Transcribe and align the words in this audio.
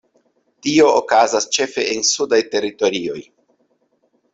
Tio 0.67 0.87
okazas 1.01 1.47
ĉefe 1.59 1.85
en 1.93 2.03
sudaj 2.15 2.43
teritorioj. 2.57 3.23